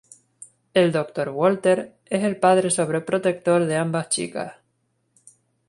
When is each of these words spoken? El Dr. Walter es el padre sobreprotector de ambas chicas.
El 0.73 0.91
Dr. 0.91 1.29
Walter 1.29 1.95
es 2.07 2.23
el 2.23 2.37
padre 2.37 2.71
sobreprotector 2.71 3.65
de 3.67 3.75
ambas 3.77 4.09
chicas. 4.09 4.55